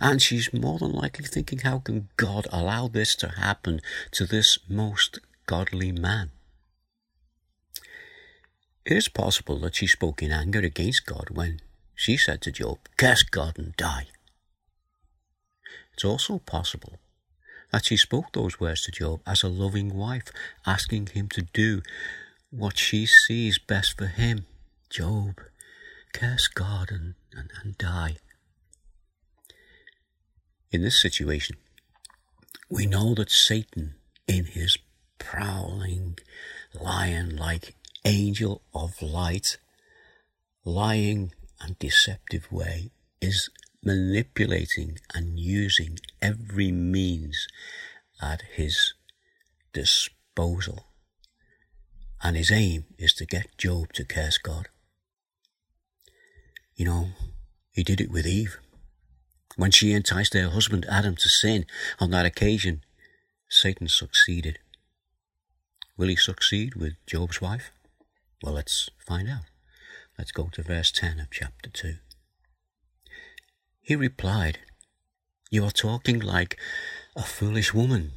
And 0.00 0.20
she's 0.20 0.52
more 0.52 0.78
than 0.78 0.92
likely 0.92 1.26
thinking, 1.26 1.60
how 1.60 1.78
can 1.78 2.08
God 2.16 2.46
allow 2.50 2.88
this 2.88 3.14
to 3.16 3.28
happen 3.28 3.80
to 4.12 4.26
this 4.26 4.58
most 4.68 5.18
godly 5.46 5.92
man? 5.92 6.30
It 8.86 8.96
is 8.96 9.08
possible 9.08 9.58
that 9.60 9.74
she 9.74 9.88
spoke 9.88 10.22
in 10.22 10.30
anger 10.30 10.60
against 10.60 11.06
God 11.06 11.30
when 11.30 11.60
she 11.96 12.16
said 12.16 12.40
to 12.42 12.52
Job, 12.52 12.78
Curse 12.96 13.24
God 13.24 13.58
and 13.58 13.76
die. 13.76 14.06
It's 15.92 16.04
also 16.04 16.38
possible 16.38 17.00
that 17.72 17.86
she 17.86 17.96
spoke 17.96 18.32
those 18.32 18.60
words 18.60 18.82
to 18.82 18.92
Job 18.92 19.22
as 19.26 19.42
a 19.42 19.48
loving 19.48 19.92
wife, 19.96 20.30
asking 20.64 21.08
him 21.08 21.28
to 21.30 21.42
do 21.42 21.82
what 22.50 22.78
she 22.78 23.06
sees 23.06 23.58
best 23.58 23.98
for 23.98 24.06
him. 24.06 24.46
Job, 24.88 25.40
curse 26.14 26.46
God 26.46 26.92
and, 26.92 27.14
and, 27.32 27.50
and 27.60 27.76
die. 27.76 28.18
In 30.70 30.82
this 30.82 31.02
situation, 31.02 31.56
we 32.70 32.86
know 32.86 33.14
that 33.14 33.32
Satan, 33.32 33.96
in 34.28 34.44
his 34.44 34.78
prowling, 35.18 36.18
lion 36.72 37.36
like 37.36 37.74
angel 38.06 38.62
of 38.72 39.02
light, 39.02 39.58
lying 40.64 41.32
and 41.60 41.78
deceptive 41.78 42.50
way, 42.50 42.90
is 43.20 43.50
manipulating 43.82 44.98
and 45.12 45.38
using 45.38 45.98
every 46.22 46.70
means 46.72 47.48
at 48.22 48.42
his 48.54 48.94
disposal. 49.72 50.86
And 52.22 52.36
his 52.36 52.50
aim 52.50 52.86
is 52.96 53.12
to 53.14 53.26
get 53.26 53.58
Job 53.58 53.92
to 53.94 54.04
curse 54.04 54.38
God. 54.38 54.68
You 56.74 56.86
know, 56.86 57.08
he 57.70 57.82
did 57.82 58.00
it 58.00 58.10
with 58.10 58.26
Eve. 58.26 58.58
When 59.56 59.70
she 59.70 59.92
enticed 59.92 60.34
her 60.34 60.50
husband 60.50 60.86
Adam 60.88 61.16
to 61.16 61.28
sin 61.28 61.66
on 61.98 62.10
that 62.10 62.26
occasion, 62.26 62.84
Satan 63.48 63.88
succeeded. 63.88 64.58
Will 65.96 66.08
he 66.08 66.16
succeed 66.16 66.74
with 66.74 66.94
Job's 67.06 67.40
wife? 67.40 67.70
Well, 68.42 68.54
let's 68.54 68.90
find 69.06 69.28
out. 69.28 69.46
Let's 70.18 70.32
go 70.32 70.48
to 70.52 70.62
verse 70.62 70.92
10 70.92 71.20
of 71.20 71.30
chapter 71.30 71.70
2. 71.70 71.94
He 73.80 73.96
replied, 73.96 74.58
You 75.50 75.64
are 75.64 75.70
talking 75.70 76.20
like 76.20 76.58
a 77.14 77.22
foolish 77.22 77.72
woman. 77.72 78.12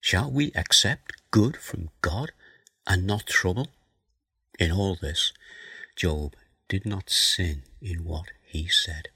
Shall 0.00 0.30
we 0.30 0.52
accept 0.54 1.12
good 1.30 1.56
from 1.56 1.90
God 2.00 2.32
and 2.86 3.06
not 3.06 3.26
trouble? 3.26 3.68
In 4.58 4.72
all 4.72 4.96
this, 5.00 5.32
Job 5.96 6.34
did 6.68 6.86
not 6.86 7.10
sin 7.10 7.62
in 7.80 8.04
what 8.04 8.26
he 8.42 8.68
said. 8.68 9.08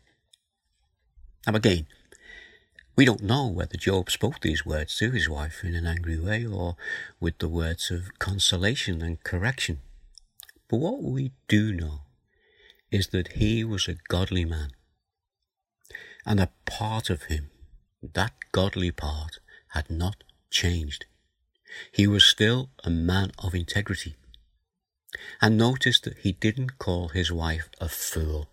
Now, 1.46 1.54
again, 1.54 1.86
we 2.96 3.04
don't 3.04 3.22
know 3.22 3.46
whether 3.46 3.76
Job 3.76 4.10
spoke 4.10 4.40
these 4.40 4.66
words 4.66 4.96
to 4.98 5.10
his 5.10 5.28
wife 5.28 5.62
in 5.64 5.74
an 5.74 5.86
angry 5.86 6.18
way 6.18 6.46
or 6.46 6.76
with 7.20 7.38
the 7.38 7.48
words 7.48 7.90
of 7.90 8.18
consolation 8.18 9.02
and 9.02 9.22
correction. 9.22 9.80
But 10.68 10.78
what 10.78 11.02
we 11.02 11.32
do 11.48 11.72
know 11.72 12.00
is 12.90 13.08
that 13.08 13.32
he 13.32 13.64
was 13.64 13.88
a 13.88 13.96
godly 14.08 14.44
man 14.44 14.70
and 16.24 16.40
a 16.40 16.50
part 16.64 17.08
of 17.08 17.24
him, 17.24 17.50
that 18.02 18.32
godly 18.52 18.90
part, 18.90 19.38
had 19.70 19.90
not 19.90 20.24
changed. 20.50 21.06
He 21.92 22.06
was 22.06 22.24
still 22.24 22.70
a 22.82 22.90
man 22.90 23.32
of 23.38 23.54
integrity. 23.54 24.16
And 25.40 25.56
notice 25.56 26.00
that 26.00 26.18
he 26.18 26.32
didn't 26.32 26.78
call 26.78 27.08
his 27.08 27.30
wife 27.30 27.68
a 27.80 27.88
fool. 27.88 28.48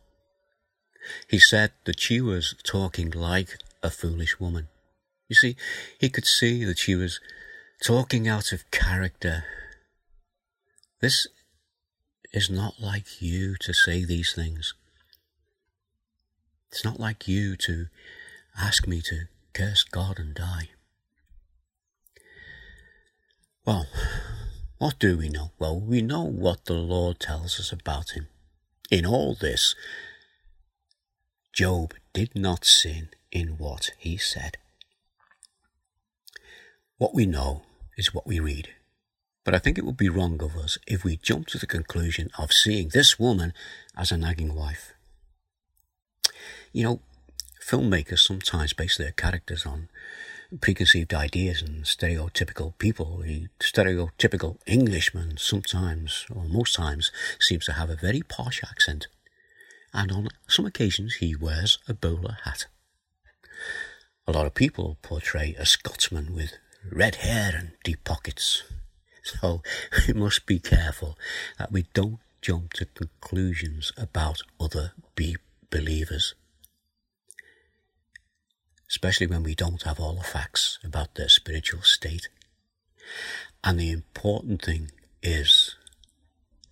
He 1.28 1.40
said 1.40 1.72
that 1.86 2.00
she 2.00 2.22
was 2.22 2.56
talking 2.64 3.10
like 3.10 3.58
a 3.82 3.90
foolish 3.90 4.40
woman. 4.40 4.68
You 5.28 5.36
see, 5.36 5.56
he 6.00 6.10
could 6.10 6.26
see 6.26 6.64
that 6.64 6.78
she 6.78 6.96
was 6.96 7.20
talking 7.84 8.28
out 8.28 8.52
of 8.52 8.70
character. 8.72 9.44
This 11.02 11.28
is 12.34 12.50
not 12.50 12.80
like 12.80 13.22
you 13.22 13.56
to 13.60 13.74
say 13.74 14.04
these 14.04 14.34
things. 14.34 14.74
It's 16.72 16.84
not 16.84 17.00
like 17.00 17.28
you 17.28 17.56
to 17.58 17.86
ask 18.60 18.88
me 18.88 19.02
to 19.02 19.26
curse 19.54 19.84
God 19.84 20.18
and 20.18 20.34
die. 20.34 20.70
Well, 23.66 23.86
what 24.80 25.00
do 25.00 25.18
we 25.18 25.30
know? 25.30 25.52
Well, 25.60 25.80
we 25.80 26.02
know 26.02 26.24
what 26.24 26.66
the 26.66 26.74
Lord 26.74 27.20
tells 27.20 27.60
us 27.60 27.72
about 27.72 28.12
him. 28.12 28.28
In 28.92 29.06
all 29.06 29.36
this, 29.40 29.76
Job 31.54 31.94
did 32.14 32.36
not 32.36 32.66
sin 32.66 33.10
in 33.32 33.60
what 33.60 33.92
he 33.98 34.18
said. 34.18 34.58
What 36.98 37.14
we 37.14 37.26
know 37.26 37.62
is 37.96 38.14
what 38.14 38.26
we 38.26 38.40
read. 38.40 38.70
But 39.44 39.54
I 39.54 39.60
think 39.60 39.78
it 39.78 39.86
would 39.86 39.98
be 39.98 40.10
wrong 40.10 40.42
of 40.42 40.56
us 40.56 40.78
if 40.88 41.04
we 41.04 41.18
jump 41.18 41.48
to 41.48 41.58
the 41.58 41.68
conclusion 41.68 42.30
of 42.38 42.54
seeing 42.54 42.90
this 42.90 43.20
woman 43.20 43.54
as 43.96 44.12
a 44.12 44.18
nagging 44.18 44.56
wife. 44.56 44.94
You 46.72 46.84
know, 46.84 47.00
filmmakers 47.62 48.20
sometimes 48.20 48.74
base 48.74 48.98
their 48.98 49.12
characters 49.12 49.66
on 49.66 49.90
preconceived 50.62 51.14
ideas 51.14 51.62
and 51.62 51.84
stereotypical 51.84 52.78
people. 52.78 53.18
The 53.20 53.48
stereotypical 53.60 54.58
Englishman 54.66 55.38
sometimes, 55.38 56.26
or 56.34 56.46
most 56.46 56.76
times, 56.76 57.12
seems 57.40 57.66
to 57.66 57.74
have 57.74 57.90
a 57.90 57.96
very 57.96 58.22
posh 58.22 58.62
accent, 58.64 59.08
and 59.94 60.12
on 60.12 60.28
some 60.48 60.66
occasions 60.66 61.16
he 61.16 61.36
wears 61.36 61.80
a 61.88 61.94
bowler 61.94 62.38
hat. 62.44 62.68
A 64.28 64.32
lot 64.32 64.46
of 64.46 64.54
people 64.54 64.98
portray 65.02 65.56
a 65.58 65.66
Scotsman 65.66 66.34
with 66.34 66.54
red 66.90 67.16
hair 67.16 67.54
and 67.58 67.72
deep 67.84 68.04
pockets. 68.04 68.64
So 69.24 69.62
we 70.08 70.14
must 70.14 70.46
be 70.46 70.60
careful 70.60 71.18
that 71.58 71.72
we 71.72 71.86
don't 71.94 72.20
jump 72.42 72.74
to 72.74 72.86
conclusions 72.86 73.92
about 73.98 74.42
other 74.60 74.94
be- 75.16 75.38
believers 75.70 76.36
especially 78.94 79.26
when 79.26 79.42
we 79.42 79.56
don't 79.56 79.82
have 79.82 80.00
all 80.00 80.14
the 80.14 80.24
facts 80.24 80.78
about 80.84 81.16
their 81.16 81.28
spiritual 81.28 81.82
state. 81.82 82.30
And 83.64 83.80
the 83.80 83.90
important 83.90 84.62
thing 84.62 84.92
is 85.24 85.76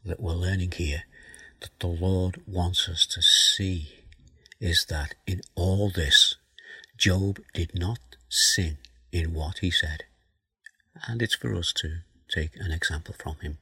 that 0.05 0.19
we're 0.19 0.33
learning 0.33 0.73
here 0.73 1.05
that 1.61 1.79
the 1.79 1.87
Lord 1.87 2.39
wants 2.45 2.87
us 2.87 3.07
to 3.07 3.23
see 3.23 3.89
is 4.59 4.85
that 4.85 5.15
in 5.25 5.41
all 5.55 5.89
this, 5.89 6.35
Job 6.95 7.39
did 7.55 7.71
not 7.73 7.97
sin 8.29 8.77
in 9.11 9.33
what 9.33 9.57
he 9.59 9.71
said. 9.71 10.03
And 11.07 11.23
it's 11.23 11.35
for 11.35 11.55
us 11.55 11.73
to 11.77 12.01
take 12.31 12.55
an 12.55 12.71
example 12.71 13.15
from 13.17 13.35
him. 13.41 13.57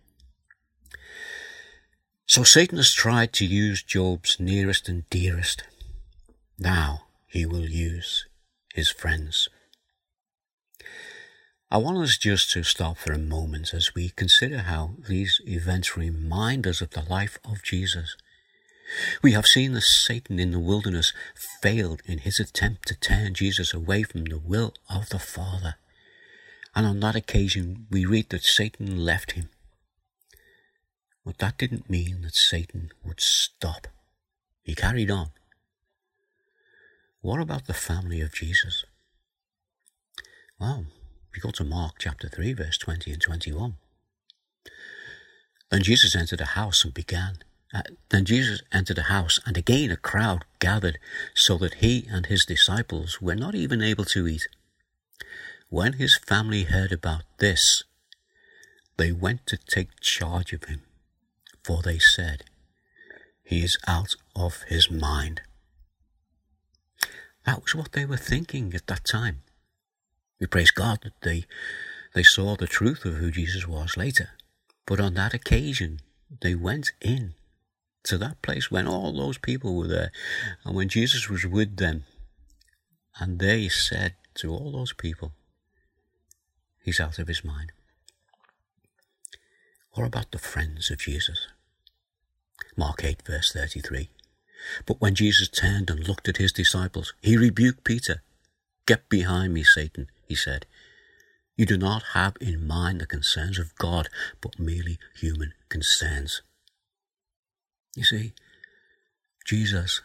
So 2.26 2.44
Satan 2.44 2.78
has 2.78 2.94
tried 2.94 3.34
to 3.34 3.46
use 3.46 3.82
Job's 3.82 4.40
nearest 4.40 4.88
and 4.88 5.10
dearest. 5.10 5.64
Now 6.60 7.06
he 7.28 7.46
will 7.46 7.68
use 7.68 8.28
his 8.74 8.90
friends. 8.90 9.50
I 11.72 11.78
want 11.78 11.98
us 12.00 12.18
just 12.18 12.52
to 12.52 12.64
stop 12.64 12.98
for 12.98 13.14
a 13.14 13.20
moment 13.20 13.74
as 13.74 13.94
we 13.94 14.10
consider 14.10 14.60
how 14.60 14.96
these 15.08 15.40
events 15.46 15.96
remind 15.96 16.66
us 16.66 16.82
of 16.82 16.92
the 16.92 17.04
life 17.04 17.38
of 17.46 17.64
Jesus. 17.64 18.16
We 19.22 19.34
have 19.34 19.46
seen 19.46 19.74
that 19.74 19.82
Satan 19.82 20.40
in 20.40 20.52
the 20.52 20.60
wilderness 20.60 21.14
failed 21.62 22.02
in 22.06 22.20
his 22.20 22.40
attempt 22.40 22.88
to 22.88 22.96
turn 22.96 23.36
Jesus 23.36 23.72
away 23.74 24.02
from 24.02 24.26
the 24.26 24.40
will 24.40 24.74
of 24.90 25.10
the 25.10 25.20
Father. 25.20 25.76
And 26.80 26.88
on 26.88 27.02
that 27.02 27.18
occasion, 27.18 27.88
we 27.92 28.06
read 28.06 28.30
that 28.30 28.42
Satan 28.42 29.04
left 29.04 29.34
him. 29.34 29.50
But 31.26 31.40
that 31.40 31.58
didn't 31.58 31.90
mean 31.90 32.22
that 32.22 32.36
Satan 32.36 32.92
would 33.04 33.20
stop. 33.20 33.90
He 34.62 34.76
carried 34.76 35.12
on. 35.12 35.32
What 37.20 37.42
about 37.42 37.68
the 37.68 37.74
family 37.74 38.22
of 38.22 38.34
Jesus? 38.34 38.86
Well, 40.58 40.86
we 41.34 41.42
go 41.42 41.52
to 41.52 41.66
Mark 41.66 41.96
chapter 42.00 42.30
3, 42.30 42.54
verse 42.54 42.78
20 42.78 43.12
and 43.12 43.22
21. 43.22 43.76
Then 45.70 45.84
Jesus 45.84 46.16
entered 46.16 46.40
a 46.40 46.56
house 46.56 46.86
and 46.86 46.94
began. 46.94 47.40
Uh, 47.74 47.82
then 48.08 48.24
Jesus 48.24 48.62
entered 48.72 49.00
a 49.00 49.12
house, 49.12 49.42
and 49.46 49.58
again 49.58 49.92
a 49.92 49.98
crowd 49.98 50.46
gathered, 50.60 50.98
so 51.34 51.58
that 51.58 51.84
he 51.84 52.08
and 52.10 52.28
his 52.28 52.46
disciples 52.46 53.20
were 53.20 53.36
not 53.36 53.54
even 53.54 53.82
able 53.82 54.06
to 54.06 54.30
eat. 54.30 54.48
When 55.72 55.94
his 55.94 56.18
family 56.18 56.64
heard 56.64 56.92
about 56.92 57.22
this, 57.38 57.84
they 58.98 59.12
went 59.12 59.46
to 59.46 59.58
take 59.58 60.00
charge 60.02 60.52
of 60.52 60.64
him, 60.64 60.82
for 61.64 61.84
they 61.84 62.00
said, 62.00 62.44
He 63.44 63.64
is 63.64 63.78
out 63.88 64.16
of 64.36 64.64
his 64.64 64.90
mind. 64.90 65.42
That 67.46 67.62
was 67.62 67.76
what 67.76 67.92
they 67.92 68.04
were 68.04 68.18
thinking 68.18 68.74
at 68.74 68.88
that 68.88 69.06
time. 69.06 69.44
We 70.40 70.48
praise 70.48 70.72
God 70.72 71.02
that 71.04 71.22
they, 71.22 71.46
they 72.16 72.24
saw 72.24 72.56
the 72.56 72.66
truth 72.66 73.06
of 73.06 73.16
who 73.16 73.30
Jesus 73.30 73.68
was 73.68 73.96
later. 73.96 74.32
But 74.88 75.00
on 75.00 75.14
that 75.14 75.36
occasion, 75.36 76.00
they 76.42 76.56
went 76.56 76.94
in 77.00 77.36
to 78.06 78.18
that 78.18 78.42
place 78.42 78.72
when 78.72 78.88
all 78.88 79.14
those 79.14 79.38
people 79.38 79.76
were 79.76 79.88
there 79.88 80.12
and 80.66 80.76
when 80.76 80.90
Jesus 80.90 81.30
was 81.30 81.46
with 81.46 81.78
them. 81.78 82.06
And 83.20 83.38
they 83.38 83.70
said 83.70 84.16
to 84.36 84.52
all 84.52 84.72
those 84.72 84.94
people, 84.94 85.34
He's 86.90 87.00
out 87.00 87.20
of 87.20 87.28
his 87.28 87.46
mind. 87.46 87.72
Or 89.96 90.06
about 90.06 90.32
the 90.32 90.40
friends 90.40 90.90
of 90.90 90.98
Jesus? 90.98 91.48
Mark 92.76 93.04
8, 93.04 93.22
verse 93.28 93.54
33. 93.54 94.10
But 94.88 95.00
when 95.00 95.14
Jesus 95.14 95.50
turned 95.50 95.92
and 95.92 96.08
looked 96.08 96.28
at 96.28 96.38
his 96.38 96.52
disciples, 96.52 97.14
he 97.22 97.38
rebuked 97.38 97.84
Peter. 97.84 98.24
Get 98.88 99.08
behind 99.08 99.54
me, 99.54 99.64
Satan 99.64 100.08
he 100.28 100.34
said. 100.34 100.66
You 101.56 101.68
do 101.68 101.78
not 101.78 102.02
have 102.14 102.36
in 102.42 102.66
mind 102.66 103.02
the 103.02 103.06
concerns 103.06 103.60
of 103.60 103.76
God, 103.76 104.10
but 104.42 104.58
merely 104.58 104.98
human 105.16 105.54
concerns. 105.70 106.42
You 107.96 108.04
see, 108.04 108.34
Jesus 109.46 110.02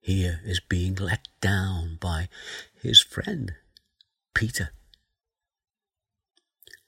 here 0.00 0.40
is 0.44 0.58
being 0.58 0.96
let 0.96 1.28
down 1.40 1.96
by 2.00 2.28
his 2.74 3.00
friend, 3.00 3.52
Peter. 4.34 4.72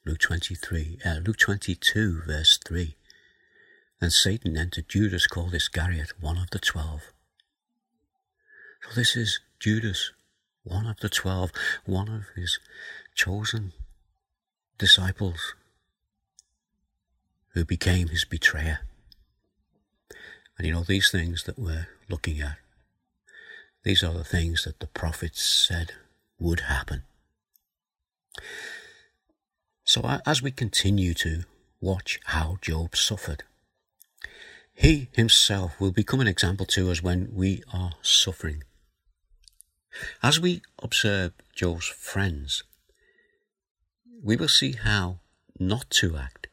Luke 0.04 0.18
23, 0.18 0.98
uh, 1.04 1.14
Luke 1.24 1.36
22, 1.38 2.22
verse 2.26 2.58
3. 2.66 2.94
And 4.00 4.12
Satan 4.12 4.56
entered 4.56 4.88
Judas 4.88 5.26
called 5.26 5.52
this 5.52 5.64
Iscariot, 5.64 6.12
one 6.20 6.38
of 6.38 6.50
the 6.50 6.58
twelve. 6.58 7.12
So 8.82 8.94
this 8.94 9.14
is 9.14 9.40
Judas 9.58 10.12
one 10.64 10.86
of 10.86 11.00
the 11.00 11.08
twelve, 11.08 11.50
one 11.84 12.08
of 12.08 12.24
his 12.36 12.58
chosen 13.14 13.72
disciples 14.78 15.54
who 17.54 17.64
became 17.64 18.08
his 18.08 18.24
betrayer. 18.24 18.80
And 20.56 20.66
you 20.66 20.72
know, 20.72 20.84
these 20.84 21.10
things 21.10 21.44
that 21.44 21.58
we're 21.58 21.88
looking 22.08 22.40
at, 22.40 22.58
these 23.82 24.02
are 24.02 24.12
the 24.12 24.24
things 24.24 24.64
that 24.64 24.80
the 24.80 24.86
prophets 24.86 25.42
said 25.42 25.92
would 26.38 26.60
happen. 26.60 27.02
So 29.92 30.20
as 30.24 30.40
we 30.40 30.52
continue 30.52 31.14
to 31.14 31.42
watch 31.80 32.20
how 32.26 32.58
Job 32.62 32.94
suffered, 32.94 33.42
he 34.72 35.08
himself 35.14 35.80
will 35.80 35.90
become 35.90 36.20
an 36.20 36.28
example 36.28 36.64
to 36.66 36.92
us 36.92 37.02
when 37.02 37.34
we 37.34 37.64
are 37.72 37.94
suffering. 38.00 38.62
As 40.22 40.38
we 40.38 40.62
observe 40.80 41.32
Job's 41.56 41.88
friends, 41.88 42.62
we 44.22 44.36
will 44.36 44.46
see 44.46 44.74
how 44.74 45.18
not 45.58 45.90
to 45.98 46.16
act 46.16 46.46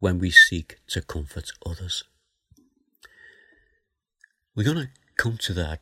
when 0.00 0.18
we 0.18 0.32
seek 0.32 0.78
to 0.88 1.02
comfort 1.02 1.52
others. 1.64 2.02
We're 4.56 4.64
going 4.64 4.88
to 4.88 4.92
come 5.16 5.38
to 5.42 5.52
that 5.54 5.78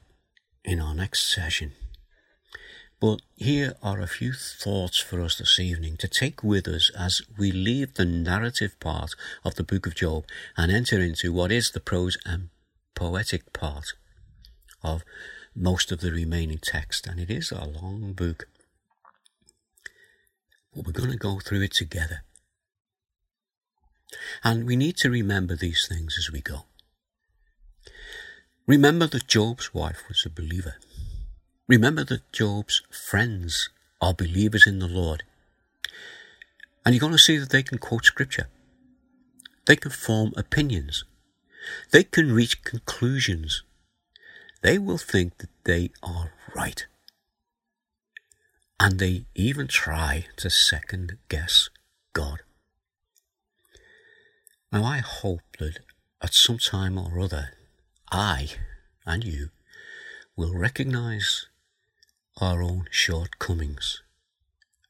in 0.67 0.81
our 0.81 0.95
next 0.95 1.33
session. 1.33 1.73
But 3.01 3.23
here 3.35 3.77
are 3.83 3.99
a 3.99 4.07
few 4.07 4.35
thoughts 4.35 4.99
for 4.99 5.23
us 5.23 5.39
this 5.39 5.59
evening 5.59 5.97
to 5.99 6.09
take 6.09 6.45
with 6.45 6.69
us 6.69 6.91
as 6.97 7.23
we 7.39 7.51
leave 7.51 7.95
the 7.95 8.05
narrative 8.05 8.79
part 8.79 9.13
of 9.43 9.55
the 9.55 9.65
book 9.65 9.87
of 9.87 9.95
Job 9.95 10.27
and 10.55 10.71
enter 10.71 11.01
into 11.01 11.33
what 11.33 11.51
is 11.51 11.71
the 11.71 11.81
prose 11.81 12.19
and 12.27 12.51
poetic 12.95 13.55
part 13.55 13.95
of 14.83 15.03
most 15.57 15.91
of 15.91 16.01
the 16.01 16.13
remaining 16.13 16.59
text, 16.63 17.07
and 17.07 17.19
it 17.19 17.31
is 17.31 17.51
a 17.51 17.65
long 17.65 18.13
book. 18.13 18.47
But 20.75 20.87
we're 20.87 20.93
going 20.93 21.11
to 21.11 21.17
go 21.17 21.41
through 21.41 21.63
it 21.63 21.73
together. 21.73 22.23
And 24.45 24.67
we 24.67 24.77
need 24.77 24.99
to 24.99 25.11
remember 25.11 25.57
these 25.57 25.87
things 25.89 26.17
as 26.19 26.31
we 26.31 26.43
go. 26.43 26.67
Remember 28.67 29.07
that 29.07 29.27
Job's 29.27 29.73
wife 29.73 30.03
was 30.07 30.25
a 30.27 30.31
believer. 30.31 30.77
Remember 31.71 32.05
that 32.05 32.33
Job's 32.33 32.83
friends 32.91 33.71
are 34.01 34.13
believers 34.13 34.67
in 34.67 34.81
the 34.81 34.89
Lord. 34.89 35.23
And 36.85 36.95
you're 36.95 37.01
going 37.01 37.13
to 37.13 37.19
see 37.19 37.39
that 37.39 37.51
they 37.51 37.63
can 37.63 37.79
quote 37.79 38.05
scripture. 38.05 38.49
They 39.67 39.77
can 39.77 39.91
form 39.91 40.33
opinions. 40.37 41.05
They 41.93 42.03
can 42.03 42.33
reach 42.33 42.65
conclusions 42.65 43.63
they 44.63 44.79
will 44.79 44.99
think 44.99 45.39
that 45.39 45.51
they 45.65 45.91
are 46.03 46.33
right. 46.55 46.87
And 48.79 48.99
they 48.99 49.27
even 49.35 49.69
try 49.69 50.27
to 50.37 50.51
second 50.51 51.19
guess 51.29 51.71
God. 52.13 52.41
Now, 54.73 54.85
I 54.85 54.99
hope 54.99 55.41
that 55.59 55.81
at 56.23 56.35
some 56.35 56.59
time 56.59 56.99
or 56.99 57.19
other, 57.19 57.51
I 58.11 58.51
and 59.07 59.25
you 59.25 59.51
will 60.37 60.55
recognize 60.55 61.47
our 62.39 62.63
own 62.63 62.87
shortcomings 62.91 64.03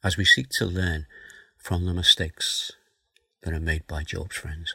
as 0.02 0.16
we 0.16 0.24
seek 0.24 0.48
to 0.50 0.66
learn 0.66 1.06
from 1.58 1.84
the 1.84 1.94
mistakes 1.94 2.72
that 3.42 3.52
are 3.52 3.60
made 3.60 3.86
by 3.86 4.02
Job's 4.02 4.36
friends. 4.36 4.74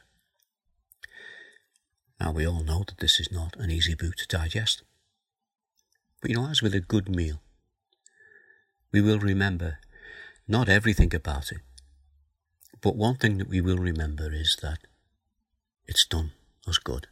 Now, 2.19 2.31
we 2.31 2.47
all 2.47 2.63
know 2.63 2.83
that 2.87 2.99
this 2.99 3.19
is 3.19 3.31
not 3.31 3.55
an 3.57 3.69
easy 3.69 3.93
book 3.93 4.15
to 4.15 4.27
digest. 4.27 4.83
But 6.21 6.31
you 6.31 6.37
know, 6.37 6.47
as 6.47 6.61
with 6.61 6.73
a 6.73 6.79
good 6.79 7.13
meal, 7.13 7.41
we 8.91 9.01
will 9.01 9.19
remember 9.19 9.79
not 10.47 10.69
everything 10.69 11.13
about 11.13 11.51
it, 11.51 11.61
but 12.81 12.95
one 12.95 13.15
thing 13.15 13.37
that 13.37 13.49
we 13.49 13.61
will 13.61 13.77
remember 13.77 14.31
is 14.31 14.57
that 14.61 14.79
it's 15.85 16.05
done 16.05 16.31
us 16.67 16.77
good. 16.77 17.07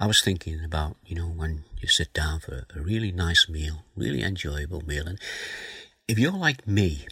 I 0.00 0.06
was 0.06 0.22
thinking 0.22 0.62
about, 0.64 0.96
you 1.04 1.16
know, 1.16 1.26
when 1.26 1.64
you 1.80 1.88
sit 1.88 2.12
down 2.12 2.38
for 2.38 2.66
a 2.74 2.80
really 2.80 3.10
nice 3.10 3.48
meal, 3.48 3.82
really 3.96 4.22
enjoyable 4.22 4.80
meal, 4.86 5.08
and 5.08 5.18
if 6.06 6.20
you're 6.20 6.30
like 6.30 6.68
me, 6.68 7.06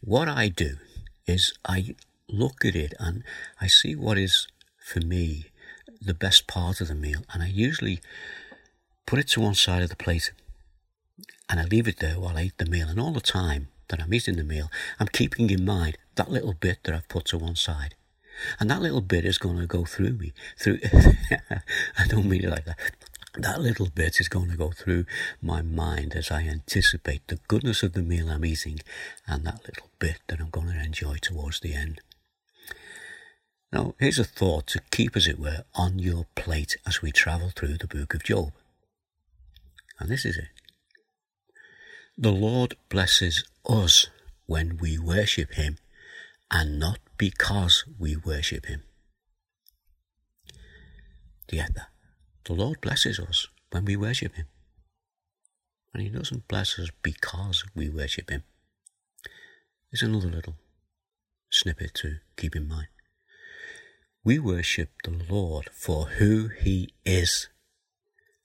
what 0.00 0.28
I 0.28 0.48
do 0.48 0.76
is 1.26 1.52
I 1.66 1.96
look 2.28 2.64
at 2.64 2.76
it 2.76 2.94
and 3.00 3.24
I 3.60 3.66
see 3.66 3.96
what 3.96 4.18
is 4.18 4.46
for 4.78 5.00
me 5.00 5.46
the 6.00 6.14
best 6.14 6.46
part 6.46 6.80
of 6.80 6.86
the 6.86 6.94
meal. 6.94 7.22
And 7.32 7.42
I 7.42 7.48
usually 7.48 8.00
put 9.04 9.18
it 9.18 9.26
to 9.28 9.40
one 9.40 9.54
side 9.54 9.82
of 9.82 9.88
the 9.88 9.96
plate 9.96 10.30
and 11.50 11.58
I 11.58 11.64
leave 11.64 11.88
it 11.88 11.98
there 11.98 12.20
while 12.20 12.36
I 12.36 12.44
eat 12.44 12.58
the 12.58 12.66
meal. 12.66 12.88
And 12.88 13.00
all 13.00 13.12
the 13.12 13.20
time 13.20 13.66
that 13.88 14.00
I'm 14.00 14.14
eating 14.14 14.36
the 14.36 14.44
meal, 14.44 14.70
I'm 15.00 15.08
keeping 15.08 15.50
in 15.50 15.64
mind 15.64 15.98
that 16.14 16.30
little 16.30 16.54
bit 16.54 16.84
that 16.84 16.94
I've 16.94 17.08
put 17.08 17.24
to 17.26 17.38
one 17.38 17.56
side. 17.56 17.96
And 18.58 18.70
that 18.70 18.82
little 18.82 19.00
bit 19.00 19.24
is 19.24 19.38
going 19.38 19.58
to 19.58 19.66
go 19.66 19.84
through 19.84 20.12
me. 20.12 20.32
Through, 20.58 20.80
I 21.98 22.06
don't 22.08 22.28
mean 22.28 22.44
it 22.44 22.50
like 22.50 22.64
that. 22.64 22.78
That 23.34 23.60
little 23.60 23.88
bit 23.88 24.20
is 24.20 24.28
going 24.28 24.50
to 24.50 24.56
go 24.56 24.70
through 24.70 25.04
my 25.40 25.62
mind 25.62 26.14
as 26.14 26.30
I 26.30 26.42
anticipate 26.42 27.26
the 27.28 27.38
goodness 27.46 27.82
of 27.82 27.92
the 27.92 28.02
meal 28.02 28.28
I'm 28.30 28.44
eating 28.44 28.80
and 29.26 29.44
that 29.44 29.60
little 29.66 29.90
bit 29.98 30.18
that 30.28 30.40
I'm 30.40 30.50
going 30.50 30.68
to 30.68 30.82
enjoy 30.82 31.16
towards 31.20 31.60
the 31.60 31.74
end. 31.74 32.00
Now, 33.72 33.94
here's 34.00 34.18
a 34.18 34.24
thought 34.24 34.66
to 34.68 34.80
keep, 34.90 35.14
as 35.14 35.26
it 35.26 35.38
were, 35.38 35.64
on 35.74 35.98
your 35.98 36.26
plate 36.34 36.78
as 36.86 37.02
we 37.02 37.12
travel 37.12 37.50
through 37.54 37.76
the 37.76 37.86
book 37.86 38.14
of 38.14 38.24
Job. 38.24 38.52
And 40.00 40.08
this 40.08 40.24
is 40.24 40.38
it. 40.38 40.48
The 42.16 42.32
Lord 42.32 42.76
blesses 42.88 43.44
us 43.68 44.06
when 44.46 44.78
we 44.78 44.98
worship 44.98 45.54
Him 45.54 45.76
and 46.50 46.78
not 46.78 46.98
because 47.18 47.84
we 47.98 48.16
worship 48.16 48.66
Him. 48.66 48.82
Do? 51.48 51.60
The 52.44 52.52
Lord 52.54 52.80
blesses 52.80 53.18
us 53.18 53.48
when 53.70 53.84
we 53.84 53.96
worship 53.96 54.36
Him. 54.36 54.46
And 55.92 56.02
He 56.02 56.08
doesn't 56.08 56.48
bless 56.48 56.78
us 56.78 56.90
because 57.02 57.64
we 57.74 57.88
worship 57.90 58.30
Him. 58.30 58.44
There's 59.90 60.02
another 60.02 60.28
little 60.28 60.56
snippet 61.50 61.94
to 61.94 62.16
keep 62.36 62.54
in 62.54 62.68
mind. 62.68 62.88
We 64.24 64.38
worship 64.38 64.90
the 65.04 65.22
Lord 65.28 65.70
for 65.72 66.06
who 66.06 66.48
He 66.48 66.92
is, 67.04 67.48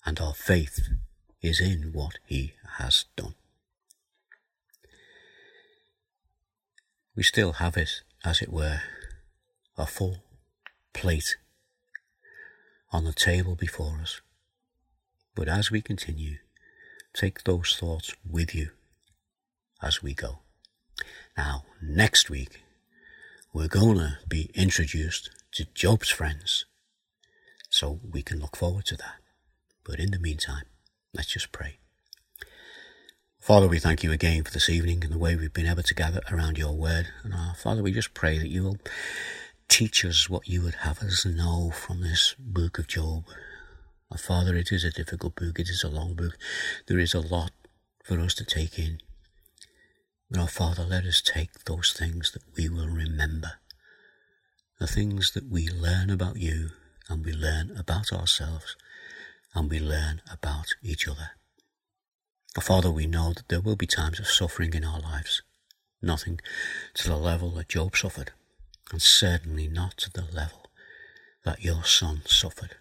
and 0.06 0.20
our 0.20 0.34
faith 0.34 0.88
is 1.42 1.60
in 1.60 1.92
what 1.94 2.16
He 2.26 2.54
has 2.78 3.06
done. 3.16 3.36
We 7.16 7.24
still 7.24 7.54
have 7.54 7.78
it, 7.78 8.02
as 8.24 8.42
it 8.42 8.52
were, 8.52 8.82
a 9.78 9.86
full 9.86 10.24
plate 10.94 11.36
on 12.92 13.06
the 13.06 13.14
table 13.14 13.56
before 13.56 14.00
us. 14.02 14.22
But 15.36 15.48
as 15.48 15.72
we 15.72 15.82
continue, 15.82 16.38
take 17.14 17.44
those 17.44 17.76
thoughts 17.80 18.14
with 18.28 18.54
you 18.54 18.70
as 19.82 20.02
we 20.02 20.14
go. 20.14 20.40
Now, 21.36 21.66
next 21.82 22.30
week, 22.30 22.62
we're 23.54 23.68
going 23.68 23.98
to 23.98 24.18
be 24.28 24.52
introduced 24.54 25.30
to 25.54 25.66
Job's 25.74 26.10
friends. 26.10 26.66
So 27.70 28.00
we 28.10 28.22
can 28.22 28.40
look 28.40 28.56
forward 28.56 28.86
to 28.86 28.96
that. 28.98 29.16
But 29.84 30.00
in 30.00 30.12
the 30.12 30.20
meantime, 30.20 30.66
let's 31.14 31.34
just 31.34 31.52
pray. 31.52 31.80
Father, 33.44 33.68
we 33.68 33.78
thank 33.78 34.04
you 34.04 34.14
again 34.14 34.42
for 34.46 34.52
this 34.52 34.70
evening 34.70 35.04
and 35.04 35.12
the 35.12 35.18
way 35.18 35.36
we've 35.36 35.52
been 35.52 35.68
able 35.68 35.84
to 35.84 35.94
gather 35.94 36.22
around 36.32 36.58
your 36.58 36.72
word. 36.72 37.10
And 37.26 37.34
our 37.34 37.54
Father, 37.56 37.84
we 37.84 37.92
just 37.92 38.14
pray 38.14 38.40
that 38.40 38.48
you 38.48 38.64
will 38.64 38.78
teach 39.68 40.06
us 40.06 40.30
what 40.30 40.48
you 40.48 40.62
would 40.62 40.76
have 40.76 41.04
us 41.04 41.26
know 41.26 41.70
from 41.70 42.00
this 42.00 42.36
book 42.40 42.80
of 42.80 42.88
Job. 42.88 43.26
Our 44.10 44.18
Father, 44.18 44.56
it 44.56 44.72
is 44.72 44.86
a 44.86 44.92
difficult 44.92 45.36
book, 45.36 45.60
it 45.60 45.68
is 45.68 45.84
a 45.84 45.90
long 45.90 46.14
book. 46.14 46.38
There 46.88 47.00
is 47.00 47.14
a 47.14 47.20
lot 47.20 47.52
for 48.06 48.18
us 48.18 48.34
to 48.36 48.46
take 48.46 48.80
in. 48.80 49.00
But 50.32 50.40
our 50.40 50.48
Father, 50.48 50.86
let 50.86 51.04
us 51.04 51.22
take 51.22 51.66
those 51.66 51.92
things 51.92 52.32
that 52.32 52.44
we 52.56 52.70
will 52.70 52.88
remember 52.88 53.56
the 54.80 54.88
things 54.88 55.34
that 55.34 55.52
we 55.52 55.68
learn 55.68 56.10
about 56.10 56.38
you 56.38 56.70
and 57.10 57.26
we 57.26 57.34
learn 57.34 57.76
about 57.78 58.14
ourselves 58.14 58.78
and 59.54 59.70
we 59.70 59.82
learn 59.82 60.22
about 60.32 60.76
each 60.82 61.10
other. 61.10 61.32
Father, 62.62 62.92
we 62.92 63.08
know 63.08 63.34
that 63.34 63.50
there 63.50 63.62
will 63.62 63.76
be 63.76 63.88
times 63.88 64.20
of 64.20 64.28
suffering 64.28 64.74
in 64.76 64.84
our 64.84 65.00
lives, 65.00 65.42
nothing 66.02 66.40
to 66.94 67.10
the 67.10 67.18
level 67.18 67.50
that 67.52 67.68
Job 67.68 67.96
suffered, 67.96 68.32
and 68.92 69.02
certainly 69.02 69.68
not 69.68 69.98
to 69.98 70.12
the 70.12 70.26
level 70.32 70.68
that 71.44 71.64
your 71.64 71.84
son 71.84 72.22
suffered. 72.26 72.76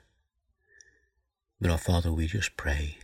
But 1.61 1.71
our 1.71 1.79
Father, 1.79 2.13
we 2.13 2.27
just 2.27 2.57
pray 2.57 2.99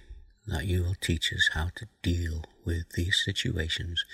that 0.46 0.66
you 0.66 0.82
will 0.82 0.96
teach 1.00 1.32
us 1.32 1.50
how 1.54 1.70
to 1.76 1.88
deal 2.02 2.44
with 2.64 2.90
these 2.90 3.22
situations 3.24 4.04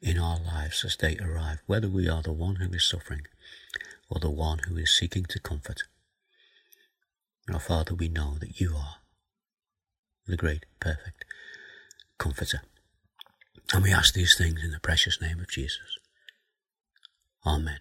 in 0.00 0.18
our 0.18 0.38
lives 0.38 0.84
as 0.84 0.96
they 0.96 1.16
arrive, 1.18 1.58
whether 1.66 1.88
we 1.88 2.08
are 2.08 2.22
the 2.22 2.32
one 2.32 2.56
who 2.56 2.72
is 2.72 2.84
suffering 2.84 3.26
or 4.08 4.20
the 4.20 4.30
one 4.30 4.60
who 4.68 4.76
is 4.76 4.90
seeking 4.96 5.24
to 5.24 5.40
comfort. 5.40 5.82
Our 7.52 7.60
Father, 7.60 7.94
we 7.94 8.08
know 8.08 8.36
that 8.38 8.60
you 8.60 8.74
are 8.76 8.96
the 10.26 10.36
great, 10.36 10.66
perfect 10.80 11.25
Comforter. 12.18 12.62
And 13.72 13.82
we 13.82 13.92
ask 13.92 14.14
these 14.14 14.36
things 14.36 14.62
in 14.62 14.70
the 14.70 14.80
precious 14.80 15.20
name 15.20 15.40
of 15.40 15.48
Jesus. 15.48 15.98
Amen. 17.44 17.80